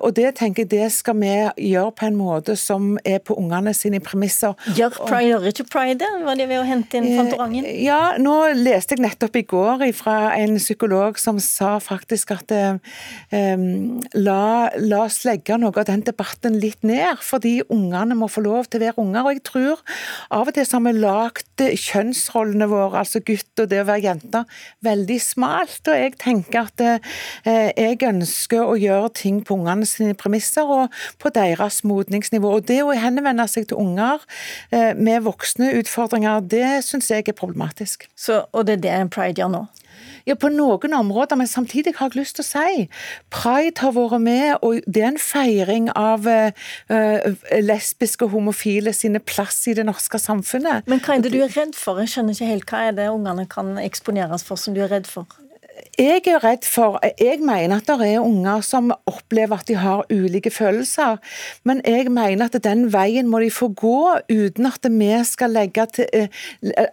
og 0.00 0.08
det 0.16 0.34
tenker 0.40 0.64
jeg 0.64 0.70
det 0.72 0.88
skal 0.94 1.16
vi 1.20 1.32
gjøre 1.70 1.92
på 1.96 2.08
en 2.08 2.18
måte 2.18 2.56
som 2.60 2.96
er 3.04 3.20
på 3.24 3.36
ungene 3.40 3.74
sine 3.76 4.00
premisser. 4.04 4.56
Gjør 4.76 4.96
pride, 5.06 5.26
gjør 5.30 5.48
ikke 5.52 5.68
pride? 5.72 6.10
Var 6.26 6.40
det 6.40 6.48
ved 6.50 6.62
å 6.62 6.66
hente 6.68 7.00
inn 7.00 7.10
Fantorangen? 7.18 7.69
Ja, 7.70 8.16
nå 8.18 8.34
leste 8.56 8.96
jeg 8.96 9.02
nettopp 9.04 9.36
i 9.38 9.42
går 9.46 9.82
fra 9.94 10.32
en 10.34 10.56
psykolog 10.58 11.18
som 11.20 11.38
sa 11.42 11.76
faktisk 11.82 12.32
at 12.34 12.52
eh, 12.54 12.78
la, 14.16 14.44
la, 14.80 15.00
oss 15.04 15.20
legge 15.26 15.58
noe 15.60 15.74
av 15.74 15.86
den 15.88 16.02
debatten 16.06 16.56
litt 16.62 16.82
ned, 16.86 17.20
fordi 17.22 17.60
ungene 17.70 18.16
må 18.18 18.30
få 18.30 18.42
lov 18.44 18.70
til 18.70 18.80
å 18.80 18.84
være 18.86 19.02
unger. 19.02 19.20
Og 19.22 19.36
jeg 19.36 19.44
tror 19.46 19.82
av 20.38 20.50
og 20.50 20.56
til 20.56 20.66
så 20.66 20.78
har 20.78 20.86
vi 20.86 20.94
lagd 20.96 21.64
kjønnsrollene 21.84 22.70
våre, 22.70 23.04
altså 23.04 23.22
gutt 23.22 23.62
og 23.62 23.70
det 23.70 23.82
å 23.84 23.88
være 23.90 24.04
jente, 24.08 24.42
veldig 24.86 25.20
smalt. 25.22 25.78
Og 25.84 26.00
jeg 26.00 26.16
tenker 26.22 26.64
at 26.64 26.84
eh, 26.86 27.70
jeg 27.76 28.00
ønsker 28.08 28.64
å 28.64 28.78
gjøre 28.80 29.12
ting 29.20 29.42
på 29.46 29.60
ungene 29.60 29.86
sine 29.88 30.16
premisser 30.18 30.66
og 30.66 30.96
på 31.22 31.34
deres 31.36 31.82
modningsnivå. 31.86 32.56
Og 32.58 32.66
det 32.72 32.80
å 32.82 32.96
henvende 32.96 33.46
seg 33.50 33.70
til 33.70 33.82
unger 33.84 34.24
eh, 34.74 34.96
med 34.98 35.22
voksne 35.28 35.74
utfordringer, 35.82 36.42
det 36.50 36.80
syns 36.88 37.12
jeg 37.12 37.28
er 37.28 37.36
problematisk 37.36 37.59
problematisk. 37.60 38.08
Så, 38.16 38.44
og 38.52 38.66
det 38.66 38.78
er 38.78 39.04
det 39.04 39.10
Pride 39.10 39.40
gjør 39.40 39.52
nå? 39.52 39.66
Ja, 40.26 40.34
på 40.34 40.48
noen 40.52 40.92
områder, 40.94 41.36
men 41.36 41.46
samtidig 41.48 41.94
har 41.96 42.10
jeg 42.10 42.20
lyst 42.20 42.36
til 42.36 42.44
å 42.44 42.48
si 42.48 42.88
Pride 43.32 43.80
har 43.80 43.92
vært 43.96 44.20
med, 44.20 44.56
og 44.62 44.80
det 44.86 45.02
er 45.02 45.10
en 45.10 45.20
feiring 45.20 45.90
av 45.96 46.26
uh, 46.28 46.52
lesbiske 47.60 48.24
og 48.24 48.34
homofile 48.36 48.92
sine 48.92 49.20
plass 49.20 49.66
i 49.68 49.74
det 49.74 49.86
norske 49.88 50.20
samfunnet. 50.20 50.86
Men 50.86 51.00
hva 51.00 51.16
er 51.16 51.24
det 51.24 51.32
du 51.32 51.40
er 51.40 51.52
redd 51.56 51.76
for? 51.76 52.00
Jeg 52.00 52.14
skjønner 52.14 52.36
ikke 52.36 52.52
helt 52.52 52.70
hva 52.70 52.82
er 52.88 52.98
det 53.00 53.10
ungene 53.12 53.48
kan 53.50 53.76
eksponeres 53.80 54.44
for 54.46 54.60
som 54.60 54.76
du 54.76 54.84
er 54.84 54.92
redd 54.92 55.08
for? 55.10 55.28
Jeg 55.98 56.22
er 56.26 56.40
redd 56.42 56.64
for 56.68 56.98
Jeg 57.20 57.40
mener 57.44 57.76
at 57.80 57.88
det 57.88 58.06
er 58.08 58.24
unger 58.24 58.62
som 58.64 58.90
opplever 59.08 59.60
at 59.60 59.68
de 59.68 59.76
har 59.78 60.04
ulike 60.10 60.50
følelser, 60.50 61.18
men 61.64 61.80
jeg 61.86 62.10
mener 62.12 62.48
at 62.48 62.56
den 62.64 62.86
veien 62.92 63.28
må 63.30 63.40
de 63.42 63.50
få 63.52 63.70
gå 63.76 64.16
uten 64.30 64.68
at 64.68 64.88
vi 64.90 65.10
skal 65.24 65.54
legge 65.54 65.86
til, 65.94 66.06
eh, 66.12 66.28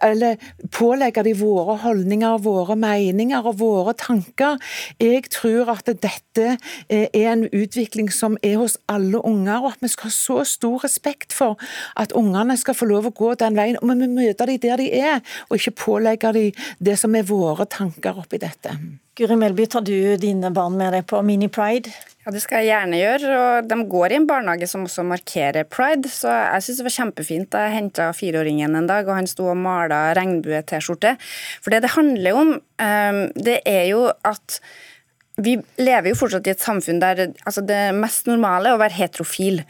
eller 0.02 0.36
pålegge 0.72 1.24
de 1.24 1.34
våre 1.38 1.76
holdninger, 1.82 2.38
våre 2.44 2.76
meninger 2.76 3.46
og 3.46 3.58
våre 3.60 3.94
tanker. 3.94 4.58
Jeg 5.00 5.30
tror 5.30 5.72
at 5.76 5.86
dette 5.86 6.58
eh, 6.88 7.08
er 7.12 7.32
en 7.32 7.46
utvikling 7.48 8.12
som 8.12 8.38
er 8.42 8.56
hos 8.60 8.78
alle 8.88 9.20
unger, 9.24 9.58
og 9.64 9.72
at 9.72 9.82
vi 9.82 9.92
skal 9.92 10.10
ha 10.10 10.14
så 10.14 10.44
stor 10.44 10.84
respekt 10.84 11.32
for 11.32 11.58
at 11.96 12.12
ungene 12.12 12.56
skal 12.56 12.76
få 12.78 12.88
lov 12.88 13.10
å 13.10 13.14
gå 13.16 13.34
den 13.40 13.58
veien. 13.58 13.80
Og 13.82 13.88
vi 13.88 14.08
møter 14.08 14.46
dem 14.46 14.62
der 14.62 14.76
de 14.80 14.92
er, 14.92 15.20
og 15.48 15.58
ikke 15.58 15.76
pålegge 15.84 16.32
dem 16.32 16.68
det 16.78 16.98
som 16.98 17.14
er 17.14 17.26
våre 17.28 17.66
tanker 17.66 18.18
oppi 18.18 18.40
dette. 18.40 18.77
Guri 19.18 19.34
Melby, 19.34 19.66
tar 19.66 19.82
du 19.82 20.14
dine 20.20 20.52
barn 20.54 20.76
med 20.78 20.92
deg 20.94 21.06
på 21.10 21.18
Mini 21.26 21.48
Pride? 21.50 21.90
Ja, 22.22 22.30
Det 22.30 22.42
skal 22.44 22.60
jeg 22.62 22.70
gjerne 22.70 22.98
gjøre. 23.00 23.36
og 23.38 23.68
De 23.68 23.76
går 23.88 24.12
i 24.12 24.16
en 24.20 24.26
barnehage 24.28 24.68
som 24.68 24.84
også 24.84 25.02
markerer 25.02 25.64
pride. 25.64 26.10
Så 26.12 26.28
jeg 26.28 26.62
syns 26.62 26.78
det 26.78 26.86
var 26.86 26.96
kjempefint 26.98 27.56
jeg 27.56 27.72
henta 27.74 28.10
fireåringen 28.12 28.76
en 28.76 28.86
dag, 28.86 29.08
og 29.08 29.16
han 29.16 29.26
sto 29.26 29.48
og 29.48 29.56
mala 29.56 30.12
regnbue-T-skjorte. 30.14 31.16
For 31.64 31.74
det 31.74 31.82
det 31.82 31.94
handler 31.96 32.36
om, 32.36 32.60
ehm, 32.78 33.32
det 33.34 33.62
er 33.64 33.88
jo 33.88 34.12
at 34.24 34.60
vi 35.38 35.56
lever 35.78 36.10
jo 36.10 36.18
fortsatt 36.18 36.46
i 36.46 36.50
et 36.50 36.62
samfunn 36.62 37.00
der 37.00 37.28
altså 37.46 37.62
det 37.64 37.94
mest 37.94 38.26
normale 38.26 38.68
er 38.68 38.76
å 38.76 38.82
være 38.82 38.98
heterofil. 38.98 39.62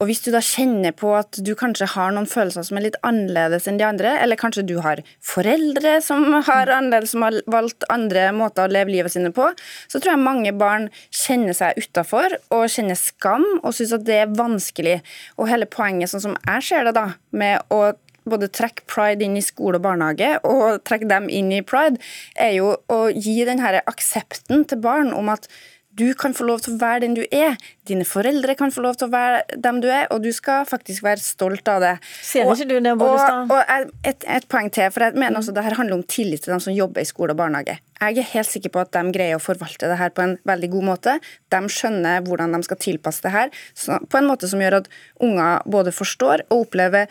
Og 0.00 0.08
Hvis 0.08 0.22
du 0.24 0.30
da 0.32 0.40
kjenner 0.40 0.94
på 0.96 1.10
at 1.12 1.36
du 1.44 1.50
kanskje 1.58 1.90
har 1.92 2.14
noen 2.16 2.28
følelser 2.28 2.64
som 2.64 2.78
er 2.78 2.86
litt 2.86 2.96
annerledes 3.04 3.66
enn 3.68 3.76
de 3.76 3.84
andre, 3.84 4.14
eller 4.24 4.38
kanskje 4.40 4.64
du 4.64 4.78
har 4.80 5.02
foreldre 5.20 5.98
som 6.00 6.24
har 6.48 6.72
annerledes, 6.72 7.12
som 7.12 7.26
har 7.26 7.36
valgt 7.52 7.84
andre 7.92 8.30
måter 8.32 8.64
å 8.64 8.72
leve 8.72 8.94
livet 8.94 9.12
sine 9.12 9.28
på, 9.36 9.50
så 9.92 10.00
tror 10.00 10.14
jeg 10.14 10.22
mange 10.24 10.54
barn 10.56 10.88
kjenner 11.12 11.52
seg 11.58 11.76
utafor 11.76 12.38
og 12.48 12.70
kjenner 12.72 12.96
skam 12.96 13.44
og 13.60 13.74
syns 13.76 13.92
at 13.98 14.06
det 14.08 14.22
er 14.22 14.32
vanskelig. 14.38 15.02
Og 15.36 15.50
hele 15.52 15.68
poenget, 15.68 16.14
sånn 16.14 16.30
som 16.30 16.38
jeg 16.46 16.64
ser 16.70 16.88
det, 16.88 16.96
da, 16.96 17.10
med 17.36 17.68
å 17.68 17.90
både 18.30 18.48
trekke 18.56 18.86
pride 18.88 19.26
inn 19.26 19.36
i 19.36 19.44
skole 19.44 19.76
og 19.76 19.84
barnehage 19.84 20.38
og 20.48 20.80
trekke 20.88 21.08
dem 21.12 21.28
inn 21.28 21.52
i 21.52 21.60
pride, 21.66 22.00
er 22.40 22.54
jo 22.56 22.72
å 22.88 23.02
gi 23.12 23.36
den 23.44 23.60
her 23.60 23.82
aksepten 23.84 24.64
til 24.64 24.80
barn 24.80 25.12
om 25.12 25.28
at 25.32 25.50
du 25.98 26.14
kan 26.14 26.34
få 26.36 26.46
lov 26.46 26.62
til 26.64 26.76
å 26.76 26.80
være 26.80 27.02
den 27.04 27.16
du 27.18 27.22
er. 27.34 27.56
Dine 27.88 28.06
foreldre 28.06 28.54
kan 28.58 28.70
få 28.72 28.84
lov 28.84 28.98
til 29.00 29.08
å 29.08 29.12
være 29.12 29.58
dem 29.64 29.80
du 29.82 29.88
er, 29.90 30.06
og 30.14 30.22
du 30.22 30.30
skal 30.34 30.66
faktisk 30.68 31.02
være 31.04 31.22
stolt 31.22 31.66
av 31.68 31.82
det. 31.82 31.94
Ser 32.24 32.46
ikke 32.46 32.68
du 32.70 32.76
det, 32.78 32.94
Bollestad? 33.00 33.50
Og, 33.50 33.56
og 33.58 34.06
et, 34.06 34.24
et, 34.24 34.46
poeng 34.50 34.70
til, 34.72 34.86
for 34.94 35.06
jeg 35.06 35.18
mener 35.18 35.40
også 35.40 35.54
det 35.56 35.64
her 35.66 35.76
handler 35.80 35.98
om 35.98 36.04
tillit 36.06 36.44
til 36.44 36.54
dem 36.54 36.62
som 36.62 36.76
jobber 36.76 37.02
i 37.02 37.08
skole 37.10 37.34
og 37.34 37.40
barnehage. 37.42 37.80
Jeg 38.00 38.22
er 38.22 38.30
helt 38.32 38.48
sikker 38.48 38.72
på 38.72 38.84
at 38.84 38.92
de 38.94 39.02
greier 39.16 39.36
å 39.36 39.42
forvalte 39.42 39.90
det 39.90 39.98
her 40.00 40.14
på 40.14 40.24
en 40.24 40.36
veldig 40.48 40.70
god 40.76 40.88
måte. 40.92 41.18
De 41.52 41.60
skjønner 41.74 42.24
hvordan 42.28 42.56
de 42.56 42.62
skal 42.68 42.80
tilpasse 42.80 43.26
det 43.26 43.34
her 43.34 43.52
på 43.84 44.20
en 44.20 44.30
måte 44.30 44.48
som 44.50 44.62
gjør 44.62 44.80
at 44.80 44.88
unger 45.20 45.66
både 45.68 45.92
forstår 45.94 46.46
og 46.48 46.64
opplever 46.64 47.10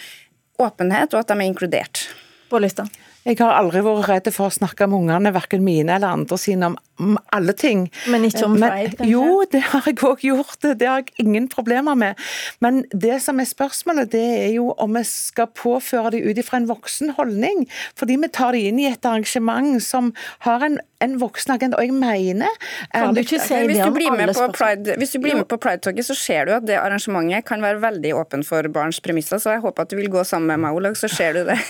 åpenhet, 0.59 1.13
og 1.13 1.21
at 1.21 1.29
de 1.29 1.37
er 1.37 1.47
inkludert. 1.47 2.07
Bollestad? 2.49 2.89
Jeg 3.29 3.37
har 3.43 3.59
aldri 3.59 3.83
vært 3.85 4.07
redd 4.09 4.27
for 4.33 4.49
å 4.49 4.53
snakke 4.53 4.87
med 4.89 5.03
ungene, 5.03 5.31
verken 5.35 5.61
mine 5.61 5.99
eller 5.99 6.15
andre 6.17 6.37
sine, 6.41 6.71
om 6.99 7.17
alle 7.35 7.53
ting. 7.53 7.83
Men 8.09 8.25
ikke 8.25 8.47
om 8.47 8.55
feil, 8.57 8.89
kanskje? 8.95 9.09
Jo, 9.11 9.43
det 9.53 9.61
har 9.69 9.85
jeg 9.85 9.99
òg 10.07 10.23
gjort. 10.25 10.57
Det 10.65 10.87
har 10.89 11.03
jeg 11.03 11.13
ingen 11.21 11.45
problemer 11.51 11.97
med. 11.99 12.17
Men 12.63 12.81
det 12.89 13.19
som 13.21 13.39
er 13.39 13.49
spørsmålet, 13.49 14.09
det 14.15 14.23
er 14.39 14.49
jo 14.55 14.71
om 14.81 14.97
vi 14.97 15.03
skal 15.07 15.51
påføre 15.53 16.15
dem 16.15 16.25
ut 16.25 16.41
ifra 16.41 16.57
en 16.57 16.65
voksen 16.71 17.13
holdning. 17.19 17.67
Fordi 17.99 18.17
vi 18.23 18.31
tar 18.33 18.57
dem 18.57 18.71
inn 18.71 18.81
i 18.81 18.89
et 18.89 19.05
arrangement 19.05 19.77
som 19.83 20.09
har 20.47 20.65
en, 20.65 20.79
en 21.05 21.15
voksen 21.21 21.53
agent. 21.59 21.77
Og 21.77 21.85
jeg 21.85 21.95
mener 21.95 22.57
Kan 22.95 23.13
du 23.13 23.21
ikke 23.21 23.43
si 23.45 23.61
det 23.69 23.77
om 23.85 24.01
alle 24.09 24.49
Pride, 24.57 24.97
Hvis 24.97 25.13
du 25.13 25.21
blir 25.21 25.37
med 25.37 25.47
på 25.51 25.61
Pride-toget, 25.61 26.09
så 26.09 26.17
ser 26.17 26.49
du 26.49 26.55
at 26.57 26.65
det 26.65 26.81
arrangementet 26.81 27.45
kan 27.45 27.61
være 27.61 27.83
veldig 27.85 28.17
åpen 28.17 28.43
for 28.47 28.65
barns 28.73 28.99
premisser. 29.05 29.37
Så 29.37 29.53
jeg 29.53 29.63
håper 29.63 29.85
at 29.85 29.93
du 29.93 29.99
vil 30.01 30.09
gå 30.11 30.25
sammen 30.25 30.49
med 30.49 30.65
meg, 30.65 30.81
Olaug, 30.81 30.97
så 30.97 31.11
ser 31.11 31.37
du 31.37 31.45
det. 31.53 31.61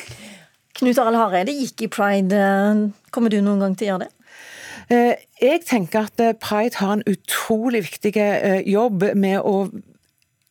Knut 0.77 1.01
Arild 1.01 1.19
Hareide 1.19 1.55
gikk 1.55 1.87
i 1.87 1.91
pride. 1.91 2.43
Kommer 3.11 3.33
du 3.33 3.39
noen 3.41 3.63
gang 3.63 3.75
til 3.75 3.87
å 3.87 3.91
gjøre 3.93 4.07
det? 4.07 4.13
Jeg 4.89 5.61
tenker 5.69 6.07
at 6.07 6.21
Pride 6.41 6.79
har 6.79 6.95
en 6.95 7.03
utrolig 7.05 7.83
viktig 7.85 8.13
jobb 8.65 9.03
med 9.13 9.37
å 9.45 9.67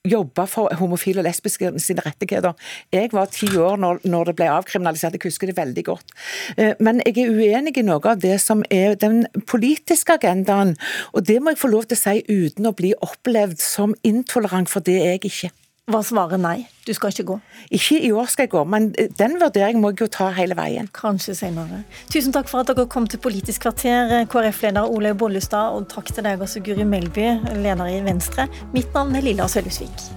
jobbe 0.09 0.47
for 0.49 0.73
homofile 0.79 1.23
og 1.23 1.27
lesbiske 1.27 1.71
sine 1.83 2.05
rettigheter. 2.05 2.57
Jeg 2.95 3.13
var 3.13 3.31
ti 3.33 3.49
år 3.59 3.79
når, 3.81 4.01
når, 4.09 4.31
det 4.31 4.37
ble 4.39 4.51
avkriminalisert, 4.53 5.17
jeg 5.17 5.29
husker 5.29 5.51
det 5.51 5.57
veldig 5.59 5.85
godt. 5.89 6.17
Eh, 6.57 6.75
men 6.81 7.03
jeg 7.05 7.17
er 7.25 7.35
uenig 7.35 7.77
i 7.79 7.87
noe 7.87 8.03
av 8.13 8.21
det 8.23 8.39
som 8.43 8.65
er 8.71 8.99
den 9.01 9.25
politiske 9.51 10.19
agendaen. 10.19 10.77
Og 11.13 11.27
det 11.29 11.41
må 11.43 11.55
jeg 11.55 11.63
få 11.63 11.73
lov 11.73 11.89
til 11.89 11.99
å 11.99 12.03
si 12.03 12.23
uten 12.29 12.71
å 12.71 12.77
bli 12.77 12.95
opplevd 13.05 13.61
som 13.63 13.97
intolerant, 14.07 14.71
for 14.71 14.85
det 14.85 15.01
er 15.01 15.17
jeg 15.17 15.27
ikke 15.33 15.55
var 15.88 16.04
svaret 16.07 16.40
nei? 16.40 16.66
Du 16.87 16.92
skal 16.97 17.12
ikke 17.12 17.26
gå? 17.30 17.37
Ikke 17.75 17.99
i 18.04 18.11
år 18.12 18.28
skal 18.30 18.47
jeg 18.47 18.52
gå, 18.52 18.62
men 18.68 18.90
eh, 19.00 19.09
den 19.18 19.38
vurderingen 19.40 19.83
må 19.83 19.92
jeg 19.92 20.02
jo 20.04 20.11
ta 20.18 20.28
hele 20.37 20.57
veien. 20.59 20.88
Kanskje 20.97 21.35
senere. 21.38 21.83
Tusen 22.12 22.35
takk 22.35 22.50
for 22.50 22.62
at 22.62 22.71
dere 22.71 22.88
kom 22.90 23.09
til 23.09 23.21
Politisk 23.25 23.64
kvarter, 23.66 24.12
eh, 24.21 24.28
KrF-leder 24.30 24.88
Olaug 24.88 25.18
Bollestad, 25.25 25.76
og 25.76 25.88
takk 25.92 26.12
til 26.12 26.28
deg 26.28 26.45
også, 26.45 26.62
Guri 26.64 26.87
Melby, 26.88 27.28
leder 27.59 27.92
i 27.92 28.00
Venstre. 28.07 28.49
Mitt 28.76 28.92
navn 28.97 29.16
er 29.16 29.26
Lilla 29.26 29.49
Sølhusvik. 29.49 30.09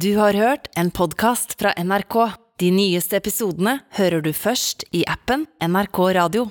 Du 0.00 0.14
har 0.16 0.32
hørt 0.32 0.70
en 0.80 0.88
podkast 0.90 1.58
fra 1.60 1.74
NRK. 1.76 2.16
De 2.60 2.70
nyeste 2.72 3.18
episodene 3.20 3.80
hører 3.98 4.22
du 4.24 4.30
først 4.36 4.86
i 4.96 5.02
appen 5.08 5.46
NRK 5.60 6.00
Radio. 6.16 6.46